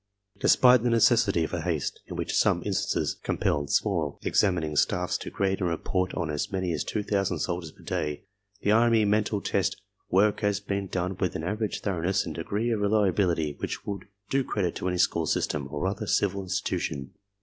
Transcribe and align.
Despite 0.39 0.81
the 0.81 0.89
necessity 0.89 1.45
for 1.45 1.59
haste 1.59 1.99
which 2.09 2.29
in 2.29 2.33
some 2.33 2.63
instances 2.65 3.19
com 3.23 3.37
pelled 3.37 3.69
small 3.69 4.17
examining 4.23 4.75
staffs 4.75 5.15
to 5.19 5.29
grade 5.29 5.61
and 5.61 5.69
report 5.69 6.11
on 6.15 6.31
as 6.31 6.51
many 6.51 6.73
as 6.73 6.83
two 6.83 7.03
thousand 7.03 7.37
soldiers 7.37 7.71
per 7.71 7.83
day, 7.83 8.23
the 8.61 8.71
army 8.71 9.05
mental 9.05 9.41
test 9.41 9.79
work 10.09 10.39
has 10.39 10.59
been 10.59 10.87
done 10.87 11.17
with 11.17 11.35
an 11.35 11.43
average 11.43 11.81
thoroughness 11.81 12.25
and 12.25 12.33
degree 12.33 12.71
of 12.71 12.81
re 12.81 12.87
liability 12.89 13.55
which 13.59 13.85
would 13.85 14.05
do 14.31 14.43
credit 14.43 14.73
to 14.77 14.87
any 14.89 14.97
school 14.97 15.27
system 15.27 15.67
or 15.69 15.83
otheri 15.83 16.09
civil 16.09 16.41
institution. 16.41 17.13